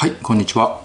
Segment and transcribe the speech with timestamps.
[0.00, 0.80] はいこんにちは、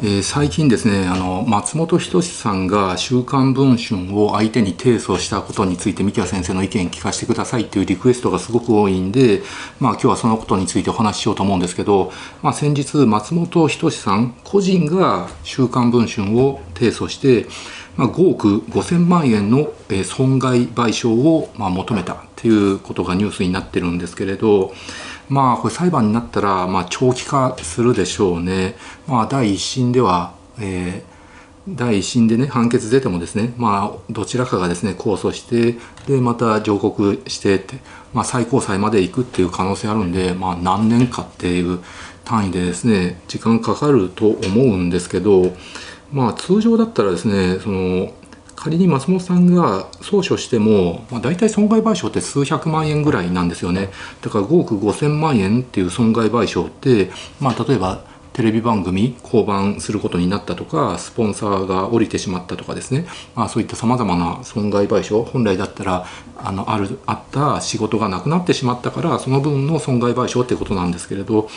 [0.00, 9.42] えー、最近ですねあの松本人志さんが「週刊文春」を相手に提訴したことについて三木谷先生の意見聞かせてくださいっていうリクエストがすごく多いんで、
[9.80, 12.12] まあ、今日はそのことについてお話ししようと思うんですけど、
[12.42, 17.48] まあ、先日松本人志さん個人が「週刊文春」を提訴して
[17.96, 19.72] まあ、5億5000万円の
[20.04, 24.74] 損害賠償をま求めたっていうことがニュースになってるんですけれど、
[25.28, 28.76] まあこれ裁判になったらまあ長期化するでしょうね。
[29.06, 37.76] まあ第一審では、えー、第一審でね判決出てもですねまあどちらかがですね控訴してでまた上告してって、
[38.12, 41.80] まあ、最高裁まで行くっていう可能性あるんで、まあ、何年かっていう
[42.24, 45.54] 単位でですね時間かかると思うんですけど
[46.12, 48.12] まあ通常だったらですねその
[48.56, 53.90] 仮に松本さんが訴訟しても、まあ、大体損害賠償って数百万円ぐらいなんですよね。
[54.22, 66.04] だから5億5000万円っていう損害賠償って、まあ、例えばテレビ番組降板することになったとかスポンサーが降りてしまったとかですね、まあ、そういったさまざまな損害賠償本来だったら
[66.36, 71.48] あのあるあった仕事がなくなってしまったからその分の損害賠償ってことなんですけれど、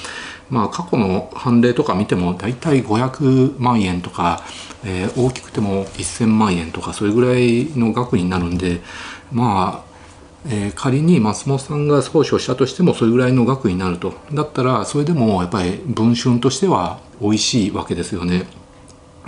[0.51, 4.43] まあ、過去の判例とか見ても大体500万円とか、
[4.85, 8.81] えー、大きくても1000万円とかそれぐらいの額になるんで
[9.31, 9.86] まあ
[10.49, 18.45] えー、仮に松本さんが訴訟したとしてもそれぐらいの額になるとだったらそれでもやっぱり文春としては美味しいわけですよね。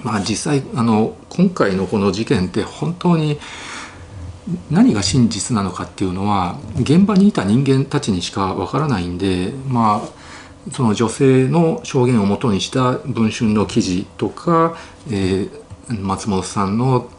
[0.04, 3.38] まあ、実際あの今回のこの事件って本当に
[4.72, 14.78] 何が真実なのかっていうのは現場にいた人間たちにしかわからないんでまあその女性の証言をもとにした文春の記事とか、
[15.12, 17.10] えー、松本さんの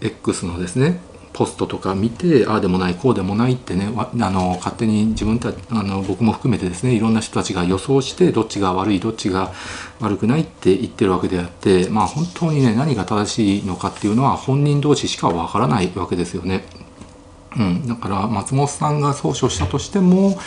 [0.00, 1.00] X のですね
[1.32, 9.52] ポストとか見てああでもないこうでもないってねあの勝手に自分たあの僕も含めてですねいろんな人たちが予想してどっちが悪いどっちが
[10.00, 16.64] 悪くないって言ってるわけであってまあ本当にね何が正しいのかっていうのは本人同士しかわからないわけですよね。
[17.56, 20.38] うん、だから松本さんが訴訟したとしても、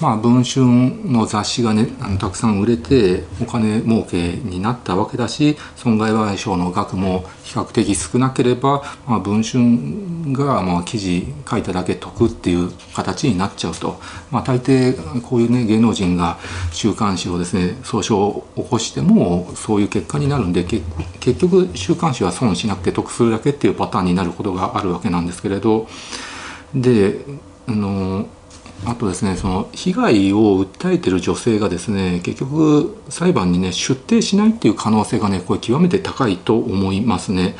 [0.00, 14.00] まあ、文春の雑誌がねあのたくさん売れてお金儲けになったわけだし損害賠償の額も比較的少なければ、まあ、文春がまあ記事書いただけ得っていう形になっちゃうと、
[14.30, 16.38] まあ、大抵こういうね芸能人が
[16.72, 25.86] 週刊誌をですね訴訟を起こしてもそういう結果になるんで結局週刊誌は損しなくて得するだけっていうパターンになることがあるわけなんですけれど。
[26.74, 27.24] で
[27.66, 28.28] あの
[28.86, 37.56] あとですねその被害を訴えてる女性がですね結局裁判にね出廷しないっていう可能性がねこれ極めて高いと思いますね。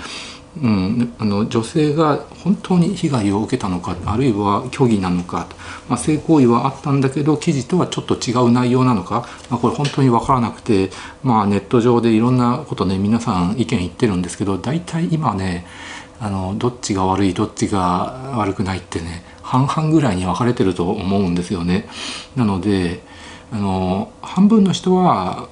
[0.60, 5.46] うん、あの女性が本当に被害を受けたのかあるいは虚偽なのか、
[5.88, 10.90] まあ、性行為はあったんだけど記事とはちょっと違う内容なのか、まあ、これ本当に分からなくて、
[11.22, 15.66] まあ、ネット上でいろんなことね皆さん意見言ってるんですけど大体今ね
[16.20, 21.88] あのどっちが悪いどっちが悪くないってね半々ぐらいに分かれてると思うんですよね。
[22.36, 23.02] なので
[23.50, 25.48] あの半分の人は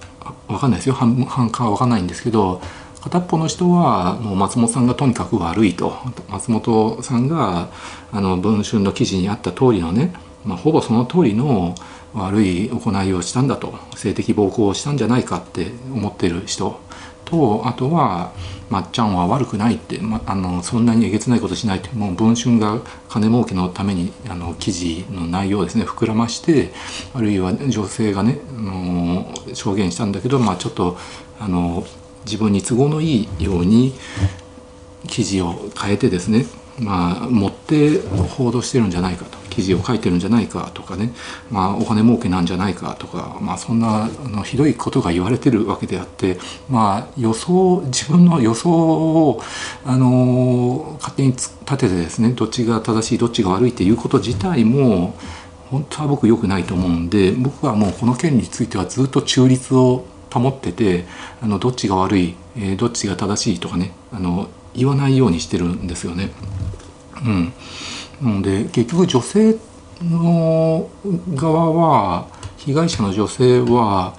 [0.47, 0.95] 分かんないですよ。
[0.95, 2.61] 半半かは分かんないんですけど
[3.01, 5.97] 片っぽの人はもう松本さんがとにかく悪いと。
[6.29, 7.71] 松本さんが
[8.13, 10.13] あの文春の記事にあった通りのね、
[10.45, 11.75] まあ、ほぼその通りの
[12.15, 13.75] 悪い行いをしたんだと。
[13.97, 16.81] 性的暴行をしたんじゃないかって思ってる人。
[17.29, 18.33] とあとは
[18.71, 26.71] まっちゃんは悪くないって、ま、あのそんなにえげつないことしないってもう文春が金儲けのためにあの記事の内容をですね膨らまして
[27.15, 30.97] あるいは女性がねあの証言したんだけど、まあ、ちょっと
[31.39, 31.85] あの
[32.25, 33.93] 自分に都合のいいように
[35.07, 36.47] 記事を変えてですね
[36.81, 41.13] まあ、持って報道してるんじゃないかと記事を書いてるんじゃないかとかね、
[41.51, 46.39] まあ、お金儲けなんじゃないかとか、まあ、そんなあのひどいことが言われてるわけであって、
[46.69, 49.43] まあ、予想自分の予想を
[49.85, 55.17] あの勝手に立ててですねどっちが正しいどっちが悪いっていうこと自体も
[55.71, 61.05] 本当は僕良くないと思うんで僕はもうこの件についてはずっと中立を保ってて
[61.41, 66.31] あのどっちが悪い、えー、どっちが正しいとかねあの言わないようにしてるんですよね。
[67.25, 67.53] うん、
[68.23, 69.57] なので結局女性
[70.03, 70.89] の
[71.35, 72.29] 側は
[72.59, 74.15] 被害者の女性は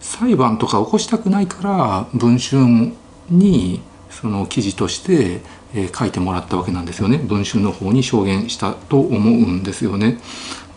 [0.00, 2.92] 裁判とか起こしたくないから文春
[3.28, 5.40] にその記事として
[5.74, 10.18] え書いてもらったわけなんですよね文春の方に証言したと思うんですよね。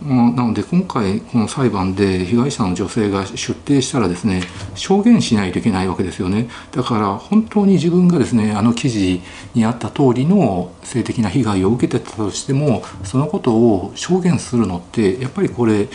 [0.04, 4.42] まあ、なので今回この裁判で被害者の女性が出廷したらですね
[4.74, 9.22] 証言しないといけないわけですよねだから本当に自分がですねあの記事
[9.54, 15.88] にあった通りの性的な被害を受けてたとしてもそのことを証言するのってやっぱりこれ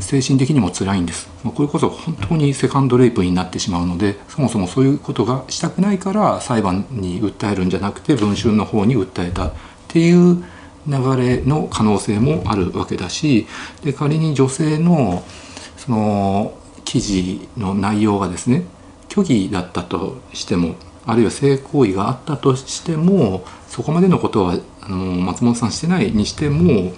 [0.00, 1.28] 精神的にも辛いんです。
[1.44, 9.52] これこそ本当にセカンドレイプになってしまうのでそもそもそういうことがしたくないから裁判に訴えるんじゃなくて文春の方に訴えたっ
[9.88, 10.44] ていう
[10.86, 13.46] 流れの可能性もあるわけだし
[13.82, 15.22] で仮に女性の
[15.76, 18.64] その記事の内容がですね
[19.08, 20.76] 虚偽だったとしても
[21.06, 26.92] あるいは性行為があったとしてもそこまでのことはあの松本さんしてないにしても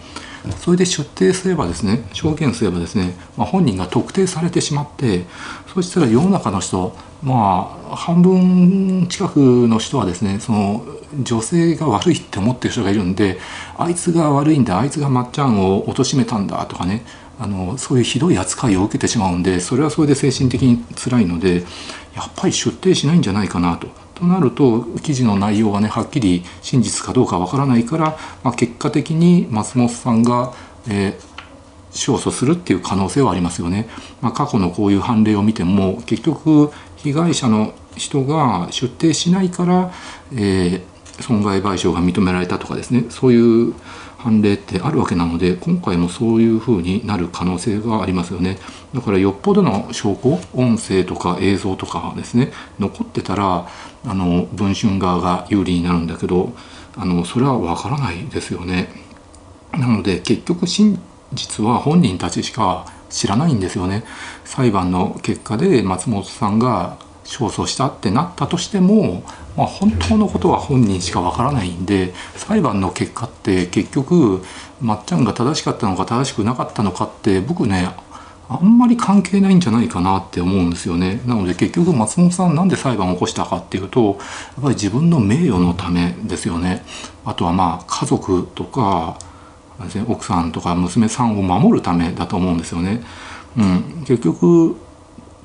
[0.53, 5.25] それで出廷すればですね証言すればですね、まあ、本人が特定されてしまって
[5.73, 9.39] そしたら世の中の人まあ半分近く
[9.69, 10.85] の人はですねその
[11.23, 13.39] 女性が悪いって思ってる人がいるんで
[13.79, 17.05] あいつが悪いんだあいつがまっちゃんを貶めたんだとかね
[17.39, 21.65] あのそういうひどい扱いを受けてしまうんでそれはそれで精神的に辛いので
[22.15, 24.06] やっぱり出廷しないんじゃないかなと。
[24.17, 30.55] となると記事の内容がねはっきり真実かどうかわからないから、まあ、結果的に松本さんが、
[30.89, 31.15] えー、
[31.93, 33.89] 勝訴するっていう可能性はありますよね。
[34.23, 39.93] まあ、過去のこういう判例を見ても結局被害者の人が出廷しないから、
[40.33, 40.83] えー、
[41.21, 43.75] 損害賠償が認められたとかですねそういう
[44.19, 48.59] 判例ってあるわけなので今回もそういうふうになる可能性がありますよね。
[48.95, 53.69] だからよっぽどの証拠音声とか映像とかですね残ってたら
[54.05, 56.53] あの文春側が有利になるんだけど
[56.97, 58.89] あのそれはわからないですよね。
[59.73, 60.99] なので結局真
[61.33, 64.05] 実は本人たちしか知らないんですよね。
[64.45, 69.23] 裁判の結果で松本さんが勝訴したってなったとしても、
[69.57, 74.43] まあ、本当のことは本人しかわからないんで裁判の結果って結局
[74.81, 77.89] まっちゃんが正しかったのか正しくなかったのかって僕ね
[78.49, 81.21] あんまり関係ないんじゃないかなって思うんですよね。
[81.27, 84.17] なので結局松本さんなんで裁判を起こしたかっていうとやっ
[84.63, 86.85] ぱり自分の名誉のためですよね。
[87.25, 89.19] あとはまあ家族とか
[90.09, 93.03] 奥さんとか娘さんを守るためだと思うんですよね。
[93.57, 94.77] うん、結局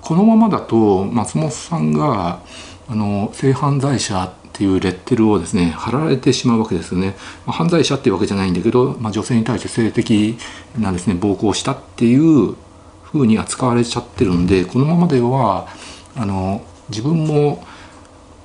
[0.02, 2.42] このままだと松本さんが
[2.88, 7.16] あの性犯罪者っていうレッテルをですね貼られてしまうわけですよね、
[7.46, 10.38] まあ、犯罪者っていうわけじゃないんだけど、まあ、女性に対して性的
[10.78, 12.56] なですね暴行したっていう
[13.04, 15.68] ふうに扱われちゃってるんでこのままでは
[16.16, 17.64] あの自分も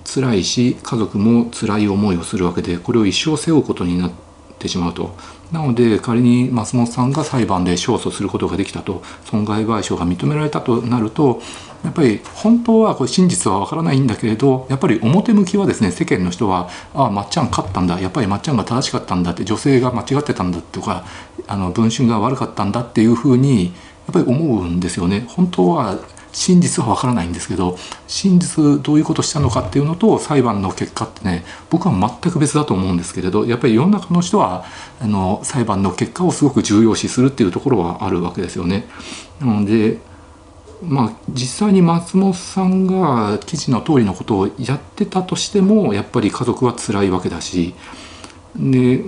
[0.04, 4.12] 辛いし家族も辛い思いをするわけでこれを一生背負うことになっ
[4.58, 5.16] てしまうと。
[5.52, 11.40] なので仮に松本さんが裁判で勝訴することができたと損害賠償が認められたとなると
[11.84, 21.04] やっぱり本当はこれ真実はわからないんだけれどやっぱり表向きはですね世間の人はああまっちゃん勝ったんだやっぱりまっちゃんが正しかったんだって女性が間違ってたんだとか
[21.46, 23.70] あの文春が悪かったんだっていうふうにや
[24.10, 25.26] っぱり思うんですよね。
[25.28, 25.98] 本当は
[26.36, 34.66] 真実はわからないんですけど真実どういうことしたのかっていうのと裁判の結果ってね僕は全く別だと思うんですけれどやっぱり世の中の人は
[35.00, 38.86] あの裁判の結果をすごく重要視するっていうところはあるわけですよね。
[39.40, 39.98] なので
[40.82, 47.74] まあ実際に松本さんが記事の通りのことをやってたとしてもやっぱり家族は辛いわけだし
[48.54, 49.02] で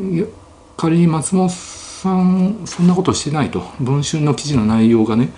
[0.78, 5.28] 仮に松本さんそんなことしてないと文春の記事の内容がね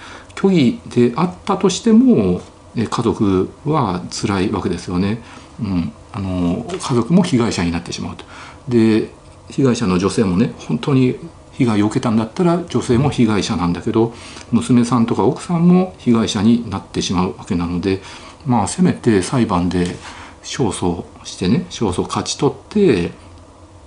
[0.40, 2.40] 虚偽であったとしても
[2.75, 5.22] 家族は辛いわけですよね。
[5.60, 8.25] うん、あの家族も被害者になってしまうと。
[8.69, 9.10] で
[9.50, 11.16] 被害者の女性もね本当に
[11.52, 14.14] 被害を受けたんだったら女性も被害者なんだけど
[14.50, 18.00] 娘さんとか奥さんも被害者になってしまうわけなので
[18.46, 19.96] まあせめて裁判で
[20.40, 23.11] 勝訴してね勝訴勝ち取って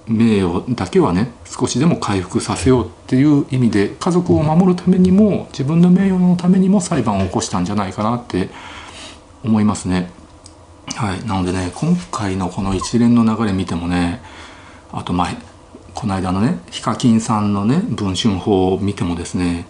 [0.07, 8.50] 名誉だけはね少しでも回復させようっていう意味で家族を守るためにも自分の名誉のためにも裁判を起こしたんじゃないかなって
[9.43, 10.10] 思いますね。
[10.95, 14.22] はい、なのでね今回のこの一連の流れ見てもね
[14.91, 15.38] あと前
[15.93, 19.65] この間のねヒカキンさんのね文春法を見てもですね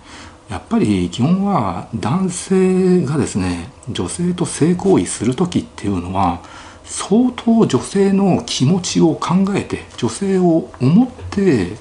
[0.49, 6.41] やっぱり基本は男性がですね女性と性行為する時っていうのは
[6.83, 11.77] 相当女性の気持ちを考えて女性を思って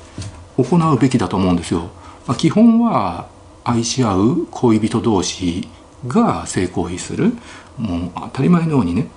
[0.57, 1.91] 行うべきだと思うんですよ。
[2.27, 3.29] まあ、基本は
[3.65, 5.69] 愛し合う恋人同士
[6.07, 7.33] が性行為する
[7.79, 9.09] もう当たり前のようにね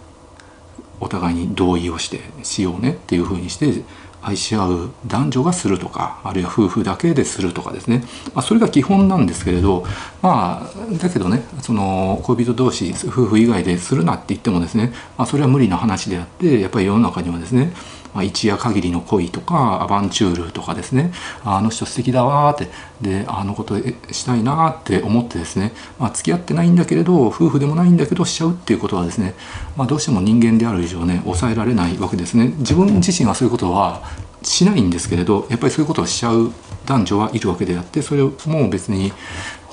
[0.99, 3.83] お互いに同意をしてしようねっていうふうにして
[4.25, 8.03] 愛し合う男女がするとかあるいは夫婦だけでするとかですね、
[8.33, 9.85] まあ、それが基本なんですけれど
[10.21, 17.71] まあだけどねその恋人同士夫婦以外でするなって言ってもですね、まあ、それは無理な話であってやっぱり世の中にはですね
[18.15, 21.11] まあ、一夜限りの恋とかアバンチュールとかですね。
[21.43, 22.69] あの人素敵だわって。
[23.01, 23.77] であのこと
[24.11, 29.33] したいなって思ってですね、まあ、付き合ってないんだけれど夫婦でもないんだけどしちゃうっていうことはですね、
[29.75, 32.53] まあ、どうしても人間である以上ね抑えられないわけですね。
[32.59, 34.01] 自分自身はそういうことは
[34.43, 36.53] しないんですけれどやっぱりそういうことをしちゃう
[36.85, 39.11] 男女はいるわけであってそれも別に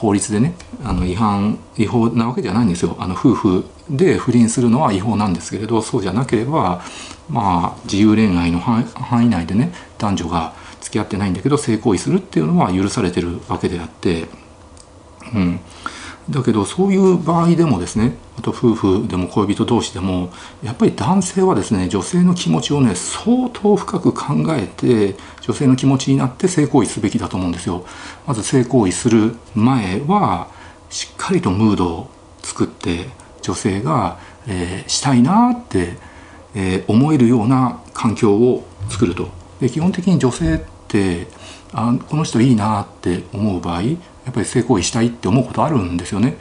[0.03, 2.97] 法律でねあの違反違法なわけではないんですよ。
[2.99, 6.83] あの夫婦で不倫するのは違法なんですけれどそうじゃなければ
[7.31, 14.27] まあ自由恋愛の範囲内でね男女が付き合ってないんだけど性行為するっていうのは許されてるわけであって、
[15.33, 15.61] うん、
[16.31, 20.31] だけどそういう場合でもですねあと夫婦でも恋人同士でも
[20.63, 27.85] やっぱり男性はですね女性の気持ちをね相当深く考えて女性の気持ちになって性行為すべきだと思うんですよ。
[28.27, 30.49] まず性行為する前は
[30.91, 32.11] しっかりとムードを
[32.43, 33.09] 作って
[33.41, 35.97] 女性が、えー、したいなって、
[36.55, 39.29] えー、思えるような環境を作ると。
[39.61, 41.27] で基本的に女性って
[41.73, 43.83] あこの人いいなって思う場合
[44.25, 46.37] やっぱり性行為したいって思うことあるんですよね。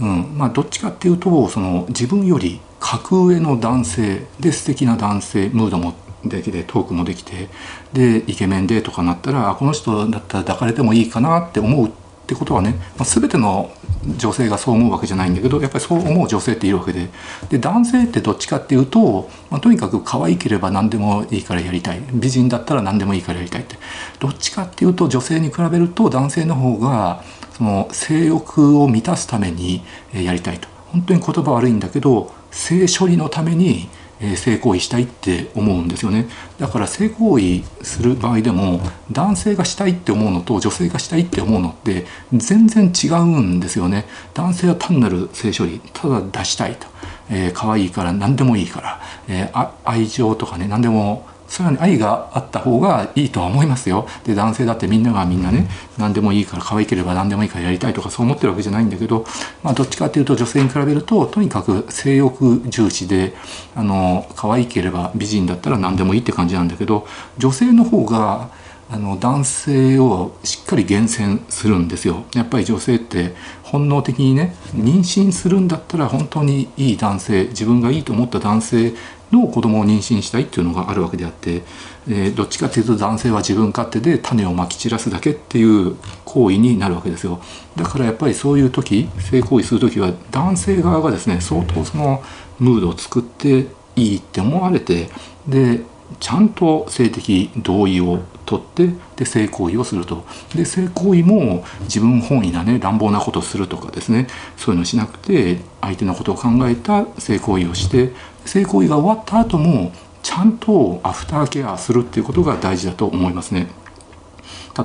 [0.00, 5.94] うんまあ、どっちかっていうとその自分より格上の男性で素敵な男性ムードも
[6.24, 7.48] できてトークもできて
[7.92, 11.92] でイケメンでとかなったらこの人だったら抱かれてもいいかなって思う
[12.28, 13.70] ってことはね、まあ、全ての
[14.18, 17.08] 女性がそう思うわけじゃないんだけどやっぱりそう思う女性っているわけで。
[17.48, 22.02] で男性ってどっちかっていうと、まあ、とにかく可愛ければ何でもいいからやりたい。
[22.12, 23.76] 美人だったら何でもいいからやりたいって。
[24.18, 27.24] どっちかっていうと女性に比べると男性の方が
[27.56, 29.82] その性欲を満たすために
[30.12, 30.68] やりたいと。
[30.92, 33.88] 本当に言葉悪いんだけど性処理のために
[34.20, 36.26] え性行為したいって思うんですよね。
[36.58, 38.80] だから性行為する場合でも
[39.12, 44.06] 男性がしたいって思うのと女性がしたいって思うのって全然違うんですよね。
[44.34, 46.86] 男性は単なる性処理ただ出したいと、
[47.30, 54.06] えー、可愛いから何でもいいから、えー、愛情とかね何でもそれは、愛があった方がいいとは思いますよ。
[54.24, 59.24] で男性だってみんながみんなね何でもいいから可愛ければ何でもいいからやりたいとかそう思ってるわけじゃないんだけど、
[59.62, 63.34] まあ、どっちかっていうと女性に比べるととにかく性欲重視で
[63.74, 67.06] あの可愛ければ美人だったら何でもいいって感じなんだけど
[67.38, 68.50] 女性の方が
[68.90, 72.24] あの男性をしっかり厳選するんですよ。
[72.34, 78.94] やっぱり女性って本能的にね妊娠するんだったら本当にいい男性自分がいいと思った男性
[79.30, 81.62] の子供を妊娠したいっていうのがあるわけであって、
[82.08, 87.42] えー、どっちかっていうと男性は自分勝手で種をまき散らすだけっていう行為になるわけですよ。
[87.76, 92.22] だからやっぱりそういう時性行為する時は男性側がですね相当その
[92.58, 93.66] ムードを作って
[93.96, 95.10] いいって思われて
[95.46, 95.82] で
[96.20, 100.24] ちゃんと性的同意を取ってで性行為をすると
[100.54, 108.12] で性行為も自分本位なね乱暴なことするとかですねそういうのしなくて相手のことを考えた性行為をして
[108.44, 113.68] 性行為が終わった後もちゃんとアフターケアするっていうことが大事だと思いますね。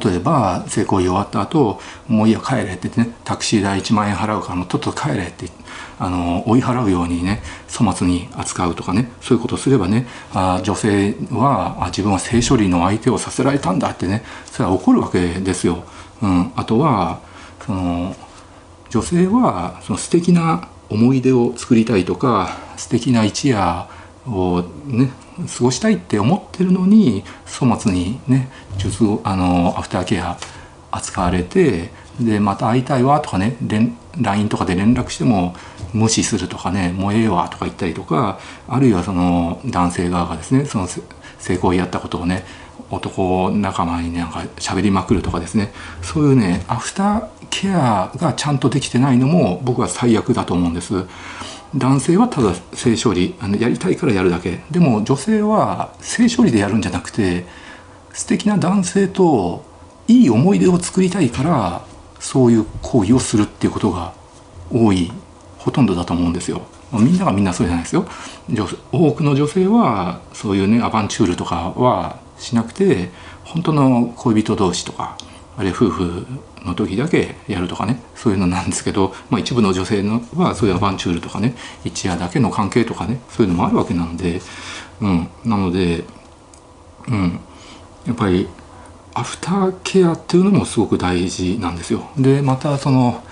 [0.01, 5.47] 例えば性行為終わった後もういいや帰れって言ってねタクシー代1万円払うからもうとっとと帰れって
[6.00, 15.83] あの追い払うようにね粗末に扱うとかねそういうことをすればねあ女性はあ自分は性処理の相手をさせられたんだってねそれは怒るわけですよ。
[16.21, 17.19] うん、あとは
[17.65, 18.15] その
[18.89, 23.88] 女性はその素敵な思い出を作りたいとか素敵な一夜
[24.27, 30.37] をね過ごしたいって思ってるのに粗末にね術あのアフターケア
[30.91, 33.57] 扱われてでまた会いたいわとかね
[34.19, 35.55] LINE とかで連絡しても
[35.93, 42.45] 無視するとかねもうええわとか言ったりとかあるいはその男性側がですねその性行為やったことをね
[42.89, 45.71] 男仲間になんか喋りまくるとかですね
[46.01, 51.05] そういうねアフターケアがちゃんとできてないのも僕は最悪だと思うんです。
[51.75, 57.45] 男性はただ性処理あのやりたいからやるだけでも女性は性処理でやるんじゃなくて
[58.13, 59.63] 素敵な男性と
[60.07, 61.85] いい思い出を作りたいから
[62.19, 64.13] そういう行為をするっていうことが
[64.71, 65.11] 多い
[65.57, 66.61] ほとんどだと思うんですよ。
[66.91, 68.05] みんながみんなそうじゃないですよ。
[68.91, 73.09] 多くの女性はそういうねアバンチュールとかはしなくて
[73.45, 75.17] 本当の恋人同士とか
[75.55, 76.25] あれ夫婦
[76.65, 78.01] の時だけやるとかね。
[78.15, 81.55] そういうのなんですけど、まあ、一部の女性のはそういうアバンチュールとかね。
[81.83, 83.19] 一夜だけの関係とかね。
[83.29, 84.41] そういうのもあるわけなんで、
[85.01, 86.03] うん、なので、
[87.07, 87.39] うん、
[88.05, 88.48] やっぱり
[89.13, 92.10] アフターケアっていうのもすごく大事なんですよ。
[92.17, 93.24] でまたその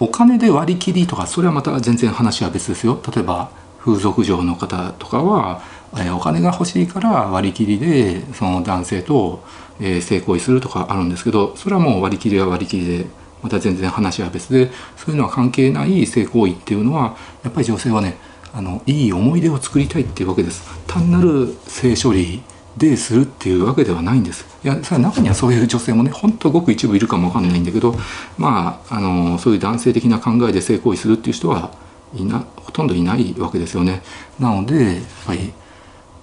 [0.00, 3.00] お金で割り切りとかそれはまた全然話は別ですよ。
[3.14, 3.50] 例えば
[3.84, 5.60] 風俗嬢の方とかは、
[5.98, 9.42] えお金が欲しいから割り切りでその男性と
[9.80, 13.06] え、性行為するとかあるんですけどそれはもう割り切りは割り切りで
[13.42, 18.16] また全然話は別でそういうのは関係ない性行為っていうのはやっぱり女性はね
[18.54, 20.62] あのいい思い出を作りたいっていうわけです。
[20.86, 22.42] 単なる性処理
[22.76, 24.44] でするっていうわけではないんです。
[24.62, 27.94] いやそれ中にはそういう女性もねほんとごく一部いるかもわかんないんだけど
[28.38, 31.70] まああのそういう男性的な考えで性行為するっていう人は
[32.14, 34.02] いなほとんどいないわけですよね。
[34.38, 35.52] なのでやっぱり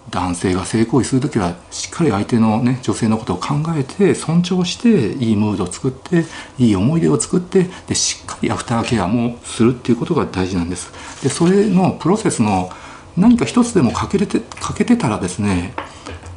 [0.10, 6.26] 男性が性行為する時はしっかり相手のね女性のことを考えて尊重していいムードを作って
[6.58, 10.92] いい思い出を作ってでしっかりアフターケアもするっていうことが大事なんです
[11.24, 12.70] でそれのプロセスの
[13.18, 15.74] 何か一つでも欠けれて欠けてたらですね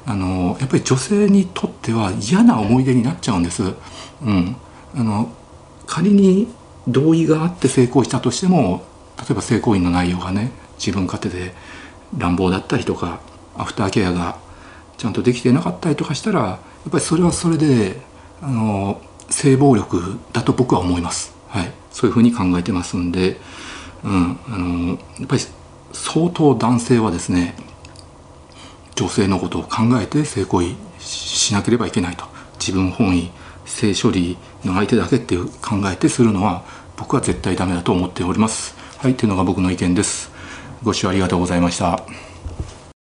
[0.04, 3.62] あのやっぱり女性にとっては嫌な思い出になっちゃうんです。
[4.24, 4.56] うん、
[4.96, 5.30] あの
[5.86, 6.52] 仮に
[6.88, 8.84] 同意があって成功したとしても
[9.18, 11.54] 例えば性行為の内容がね自分勝手で
[12.16, 13.20] 乱暴だったりとか
[13.56, 14.38] アフターケアが
[14.96, 18.00] ちゃんとできてなかったりとかしたらやっぱりそれはそれで
[18.40, 21.34] あの性暴力だと僕は思います。
[21.48, 23.38] はい、そういうふうに考えてますんで、
[24.04, 24.94] うん、あのや
[25.24, 25.42] っぱり
[25.92, 27.54] 相当男性はですね
[28.94, 32.24] 女性のことを考えて性行為しなければいけないと。
[32.58, 33.30] 自分本位
[33.64, 36.62] 性処理の相手だけっていう考えてするのは
[36.96, 38.76] 僕は絶対ダメだと思っております。
[38.98, 39.14] はい。
[39.14, 40.30] というのが僕の意見です。
[40.82, 42.31] ご視聴ありがとうございました。